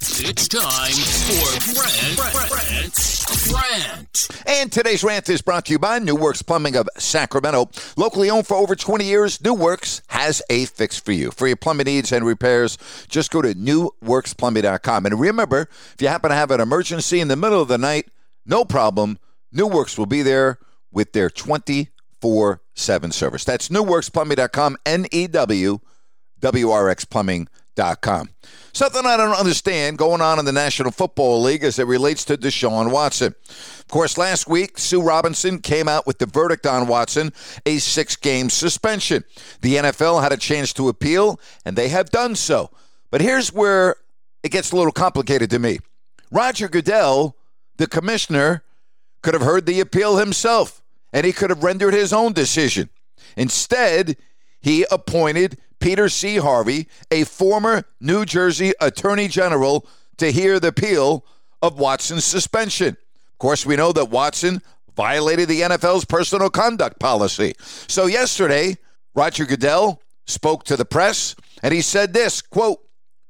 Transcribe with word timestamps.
It's 0.00 0.48
time 0.48 0.92
for 0.92 1.80
rant, 1.80 2.16
Grant, 2.50 2.94
Grant. 3.48 4.28
And 4.46 4.70
today's 4.70 5.02
rant 5.02 5.28
is 5.28 5.40
brought 5.40 5.66
to 5.66 5.72
you 5.72 5.78
by 5.78 5.98
New 5.98 6.14
Works 6.16 6.42
Plumbing 6.42 6.76
of 6.76 6.88
Sacramento. 6.98 7.70
Locally 7.96 8.28
owned 8.28 8.46
for 8.46 8.56
over 8.56 8.74
20 8.74 9.04
years, 9.04 9.42
New 9.42 9.54
Works 9.54 10.02
has 10.08 10.42
a 10.50 10.66
fix 10.66 10.98
for 10.98 11.12
you. 11.12 11.30
For 11.30 11.46
your 11.46 11.56
plumbing 11.56 11.86
needs 11.86 12.12
and 12.12 12.26
repairs, 12.26 12.76
just 13.08 13.30
go 13.30 13.40
to 13.40 13.54
newwrxplumbing.com. 13.54 15.06
And 15.06 15.20
remember, 15.20 15.68
if 15.94 15.96
you 16.00 16.08
happen 16.08 16.30
to 16.30 16.36
have 16.36 16.50
an 16.50 16.60
emergency 16.60 17.20
in 17.20 17.28
the 17.28 17.36
middle 17.36 17.62
of 17.62 17.68
the 17.68 17.78
night, 17.78 18.08
no 18.44 18.64
problem. 18.64 19.18
New 19.52 19.66
Works 19.66 19.96
will 19.96 20.06
be 20.06 20.22
there 20.22 20.58
with 20.92 21.12
their 21.12 21.30
24 21.30 22.60
7 22.74 23.12
service. 23.12 23.44
That's 23.44 23.68
newwrxplumbing.com, 23.68 24.76
N 24.84 25.06
E 25.12 25.26
W 25.28 25.78
W 26.40 26.70
R 26.70 26.88
X 26.88 27.04
Plumbing.com. 27.04 28.28
Something 28.72 29.06
I 29.06 29.16
don't 29.16 29.34
understand 29.34 29.98
going 29.98 30.20
on 30.20 30.40
in 30.40 30.44
the 30.44 30.52
National 30.52 30.90
Football 30.90 31.42
League 31.42 31.62
as 31.62 31.78
it 31.78 31.86
relates 31.86 32.24
to 32.24 32.36
Deshaun 32.36 32.90
Watson. 32.90 33.34
Of 33.48 33.86
course, 33.88 34.18
last 34.18 34.48
week, 34.48 34.78
Sue 34.78 35.00
Robinson 35.00 35.60
came 35.60 35.88
out 35.88 36.06
with 36.06 36.18
the 36.18 36.26
verdict 36.26 36.66
on 36.66 36.88
Watson 36.88 37.32
a 37.66 37.78
six 37.78 38.16
game 38.16 38.50
suspension. 38.50 39.22
The 39.60 39.76
NFL 39.76 40.22
had 40.22 40.32
a 40.32 40.36
chance 40.36 40.72
to 40.72 40.88
appeal, 40.88 41.38
and 41.64 41.76
they 41.76 41.88
have 41.88 42.10
done 42.10 42.34
so. 42.34 42.70
But 43.10 43.20
here's 43.20 43.52
where 43.52 43.96
it 44.42 44.50
gets 44.50 44.72
a 44.72 44.76
little 44.76 44.92
complicated 44.92 45.50
to 45.50 45.58
me. 45.60 45.78
Roger 46.32 46.68
Goodell, 46.68 47.36
the 47.76 47.86
commissioner, 47.86 48.64
could 49.22 49.34
have 49.34 49.42
heard 49.42 49.66
the 49.66 49.78
appeal 49.78 50.16
himself, 50.16 50.82
and 51.12 51.24
he 51.24 51.32
could 51.32 51.50
have 51.50 51.62
rendered 51.62 51.94
his 51.94 52.12
own 52.12 52.32
decision. 52.32 52.90
Instead, 53.36 54.16
he 54.60 54.84
appointed 54.90 55.58
Peter 55.84 56.08
C. 56.08 56.36
Harvey, 56.36 56.88
a 57.10 57.24
former 57.24 57.84
New 58.00 58.24
Jersey 58.24 58.72
Attorney 58.80 59.28
General, 59.28 59.86
to 60.16 60.32
hear 60.32 60.58
the 60.58 60.68
appeal 60.68 61.26
of 61.60 61.78
Watson's 61.78 62.24
suspension. 62.24 62.96
Of 63.32 63.38
course, 63.38 63.66
we 63.66 63.76
know 63.76 63.92
that 63.92 64.06
Watson 64.06 64.62
violated 64.96 65.46
the 65.46 65.60
NFL's 65.60 66.06
personal 66.06 66.48
conduct 66.48 66.98
policy. 66.98 67.54
So 67.58 68.06
yesterday, 68.06 68.78
Roger 69.14 69.44
Goodell 69.44 70.00
spoke 70.24 70.64
to 70.64 70.76
the 70.78 70.86
press 70.86 71.36
and 71.62 71.74
he 71.74 71.82
said 71.82 72.14
this 72.14 72.40
quote, 72.40 72.78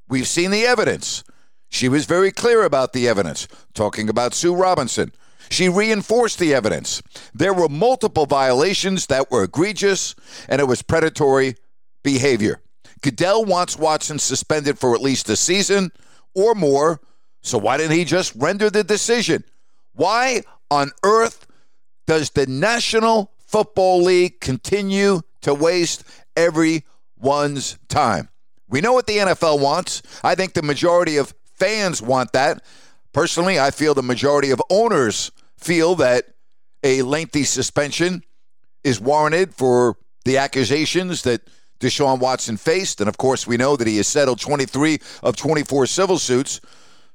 We've 0.07 0.25
seen 0.25 0.51
the 0.51 0.65
evidence. 0.65 1.25
She 1.67 1.89
was 1.89 2.05
very 2.05 2.31
clear 2.31 2.63
about 2.63 2.93
the 2.93 3.09
evidence, 3.09 3.49
talking 3.73 4.07
about 4.07 4.33
Sue 4.33 4.55
Robinson. 4.55 5.11
She 5.49 5.67
reinforced 5.67 6.39
the 6.39 6.53
evidence. 6.53 7.03
There 7.33 7.53
were 7.53 7.67
multiple 7.67 8.25
violations 8.25 9.07
that 9.07 9.29
were 9.29 9.43
egregious, 9.43 10.15
and 10.47 10.61
it 10.61 10.69
was 10.69 10.81
predatory 10.81 11.57
behavior. 12.05 12.61
Goodell 13.01 13.43
wants 13.43 13.77
Watson 13.77 14.19
suspended 14.19 14.79
for 14.79 14.95
at 14.95 15.01
least 15.01 15.27
a 15.29 15.35
season 15.35 15.91
or 16.33 16.55
more. 16.55 17.01
So 17.41 17.57
why 17.57 17.75
didn't 17.75 17.97
he 17.97 18.05
just 18.05 18.33
render 18.35 18.69
the 18.69 18.83
decision? 18.83 19.43
Why 19.93 20.43
on 20.71 20.91
earth 21.03 21.45
does 22.07 22.29
the 22.29 22.45
National 22.47 23.31
Football 23.39 24.03
League 24.03 24.39
continue 24.39 25.21
to 25.41 25.53
waste 25.53 26.05
everyone's 26.37 27.77
time? 27.89 28.29
We 28.69 28.81
know 28.81 28.93
what 28.93 29.07
the 29.07 29.17
NFL 29.17 29.59
wants. 29.59 30.01
I 30.23 30.35
think 30.35 30.53
the 30.53 30.61
majority 30.61 31.17
of 31.17 31.33
fans 31.53 32.01
want 32.01 32.31
that. 32.33 32.63
Personally, 33.13 33.59
I 33.59 33.71
feel 33.71 33.93
the 33.93 34.03
majority 34.03 34.51
of 34.51 34.61
owners 34.69 35.31
feel 35.57 35.95
that 35.95 36.25
a 36.83 37.01
lengthy 37.01 37.43
suspension 37.43 38.23
is 38.83 38.99
warranted 38.99 39.53
for 39.53 39.97
the 40.25 40.37
accusations 40.37 41.21
that 41.23 41.41
Deshaun 41.85 42.19
Watson 42.19 42.57
faced. 42.57 42.99
And 42.99 43.07
of 43.07 43.17
course, 43.17 43.45
we 43.45 43.57
know 43.57 43.75
that 43.75 43.87
he 43.87 43.97
has 43.97 44.07
settled 44.07 44.39
23 44.39 44.99
of 45.23 45.35
24 45.35 45.85
civil 45.85 46.17
suits. 46.17 46.59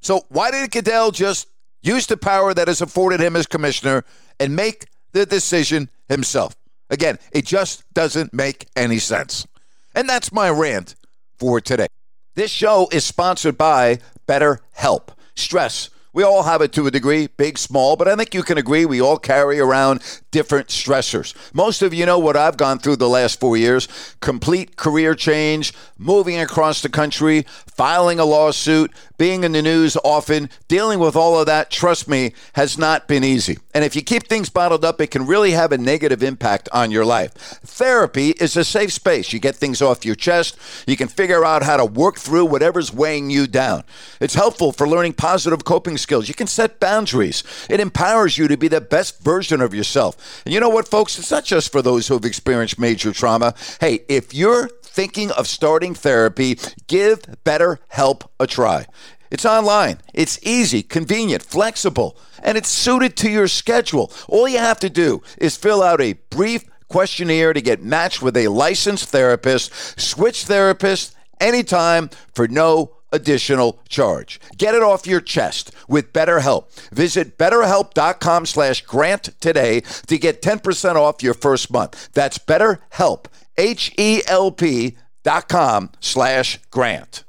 So 0.00 0.22
why 0.28 0.50
did 0.50 0.70
Goodell 0.70 1.10
just 1.10 1.48
use 1.82 2.06
the 2.06 2.16
power 2.16 2.54
that 2.54 2.68
is 2.68 2.80
afforded 2.80 3.20
him 3.20 3.36
as 3.36 3.46
commissioner 3.46 4.04
and 4.38 4.54
make 4.54 4.86
the 5.12 5.26
decision 5.26 5.90
himself? 6.08 6.54
Again, 6.88 7.18
it 7.32 7.44
just 7.44 7.84
doesn't 7.94 8.32
make 8.32 8.66
any 8.76 8.98
sense. 8.98 9.46
And 9.94 10.08
that's 10.08 10.32
my 10.32 10.48
rant 10.48 10.94
for 11.36 11.60
today. 11.60 11.86
This 12.34 12.50
show 12.50 12.88
is 12.92 13.04
sponsored 13.04 13.58
by 13.58 13.98
BetterHelp. 14.28 15.08
Stress 15.34 15.90
we 16.12 16.22
all 16.22 16.42
have 16.42 16.60
it 16.60 16.72
to 16.72 16.86
a 16.86 16.90
degree, 16.90 17.28
big, 17.36 17.58
small, 17.58 17.96
but 17.96 18.08
I 18.08 18.16
think 18.16 18.34
you 18.34 18.42
can 18.42 18.58
agree 18.58 18.84
we 18.84 19.00
all 19.00 19.18
carry 19.18 19.60
around 19.60 20.02
different 20.30 20.68
stressors. 20.68 21.34
Most 21.54 21.82
of 21.82 21.94
you 21.94 22.06
know 22.06 22.18
what 22.18 22.36
I've 22.36 22.56
gone 22.56 22.78
through 22.78 22.96
the 22.96 23.08
last 23.08 23.38
four 23.38 23.56
years 23.56 23.88
complete 24.20 24.76
career 24.76 25.14
change, 25.14 25.72
moving 25.98 26.38
across 26.38 26.82
the 26.82 26.88
country, 26.88 27.44
filing 27.66 28.18
a 28.18 28.24
lawsuit, 28.24 28.92
being 29.18 29.44
in 29.44 29.52
the 29.52 29.62
news 29.62 29.96
often, 30.02 30.48
dealing 30.66 30.98
with 30.98 31.14
all 31.14 31.38
of 31.38 31.46
that, 31.46 31.70
trust 31.70 32.08
me, 32.08 32.32
has 32.54 32.78
not 32.78 33.06
been 33.06 33.22
easy. 33.22 33.58
And 33.74 33.84
if 33.84 33.94
you 33.94 34.02
keep 34.02 34.26
things 34.26 34.48
bottled 34.48 34.84
up, 34.84 35.00
it 35.00 35.10
can 35.10 35.26
really 35.26 35.52
have 35.52 35.72
a 35.72 35.78
negative 35.78 36.22
impact 36.22 36.68
on 36.72 36.90
your 36.90 37.04
life. 37.04 37.32
Therapy 37.34 38.30
is 38.30 38.56
a 38.56 38.64
safe 38.64 38.92
space. 38.92 39.32
You 39.32 39.38
get 39.38 39.56
things 39.56 39.82
off 39.82 40.04
your 40.04 40.14
chest, 40.14 40.58
you 40.86 40.96
can 40.96 41.08
figure 41.08 41.44
out 41.44 41.62
how 41.62 41.76
to 41.76 41.84
work 41.84 42.16
through 42.16 42.46
whatever's 42.46 42.92
weighing 42.92 43.30
you 43.30 43.46
down. 43.46 43.84
It's 44.20 44.34
helpful 44.34 44.72
for 44.72 44.88
learning 44.88 45.14
positive 45.14 45.64
coping 45.64 45.98
skills. 46.00 46.28
You 46.28 46.34
can 46.34 46.46
set 46.46 46.80
boundaries. 46.80 47.44
It 47.68 47.80
empowers 47.80 48.36
you 48.38 48.48
to 48.48 48.56
be 48.56 48.68
the 48.68 48.80
best 48.80 49.22
version 49.22 49.60
of 49.60 49.74
yourself. 49.74 50.42
And 50.44 50.52
you 50.52 50.60
know 50.60 50.68
what, 50.68 50.88
folks? 50.88 51.18
It's 51.18 51.30
not 51.30 51.44
just 51.44 51.70
for 51.70 51.82
those 51.82 52.08
who 52.08 52.14
have 52.14 52.24
experienced 52.24 52.78
major 52.78 53.12
trauma. 53.12 53.54
Hey, 53.80 54.00
if 54.08 54.34
you're 54.34 54.68
thinking 54.82 55.30
of 55.32 55.46
starting 55.46 55.94
therapy, 55.94 56.58
give 56.88 57.22
BetterHelp 57.44 58.28
a 58.40 58.46
try. 58.46 58.86
It's 59.30 59.44
online. 59.44 59.98
It's 60.12 60.40
easy, 60.42 60.82
convenient, 60.82 61.42
flexible, 61.42 62.18
and 62.42 62.58
it's 62.58 62.68
suited 62.68 63.16
to 63.18 63.30
your 63.30 63.46
schedule. 63.46 64.12
All 64.28 64.48
you 64.48 64.58
have 64.58 64.80
to 64.80 64.90
do 64.90 65.22
is 65.38 65.56
fill 65.56 65.82
out 65.82 66.00
a 66.00 66.14
brief 66.30 66.64
questionnaire 66.88 67.52
to 67.52 67.60
get 67.60 67.82
matched 67.82 68.20
with 68.20 68.36
a 68.36 68.48
licensed 68.48 69.08
therapist, 69.10 69.72
switch 70.00 70.46
therapists 70.46 71.14
anytime 71.40 72.10
for 72.34 72.48
no 72.48 72.96
additional 73.12 73.80
charge. 73.88 74.40
Get 74.56 74.74
it 74.74 74.82
off 74.82 75.06
your 75.06 75.20
chest 75.20 75.72
with 75.88 76.12
BetterHelp. 76.12 76.70
Visit 76.90 77.38
betterhelp.com 77.38 78.46
slash 78.46 78.82
grant 78.82 79.30
today 79.40 79.80
to 80.06 80.18
get 80.18 80.42
10% 80.42 80.96
off 80.96 81.22
your 81.22 81.34
first 81.34 81.72
month. 81.72 82.10
That's 82.12 82.38
BetterHelp, 82.38 83.26
H-E-L-P 83.56 84.96
dot 85.22 85.48
com 85.48 85.90
slash 86.00 86.58
grant. 86.70 87.24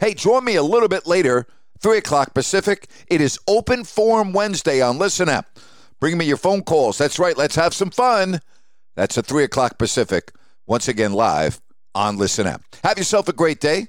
Hey, 0.00 0.14
join 0.14 0.44
me 0.44 0.56
a 0.56 0.62
little 0.62 0.88
bit 0.88 1.06
later, 1.06 1.46
3 1.80 1.98
o'clock 1.98 2.34
Pacific. 2.34 2.88
It 3.08 3.20
is 3.20 3.38
Open 3.46 3.84
Forum 3.84 4.32
Wednesday 4.32 4.80
on 4.80 4.98
Listen 4.98 5.28
App. 5.28 5.58
Bring 6.00 6.16
me 6.16 6.24
your 6.24 6.38
phone 6.38 6.62
calls. 6.62 6.96
That's 6.98 7.18
right. 7.18 7.36
Let's 7.36 7.56
have 7.56 7.74
some 7.74 7.90
fun. 7.90 8.40
That's 8.96 9.18
at 9.18 9.26
3 9.26 9.44
o'clock 9.44 9.78
Pacific. 9.78 10.32
Once 10.66 10.88
again, 10.88 11.12
live 11.12 11.60
on 11.94 12.16
Listen 12.16 12.46
App. 12.46 12.62
Have 12.84 12.98
yourself 12.98 13.28
a 13.28 13.32
great 13.32 13.60
day. 13.60 13.88